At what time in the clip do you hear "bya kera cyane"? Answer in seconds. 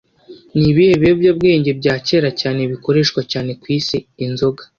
1.79-2.59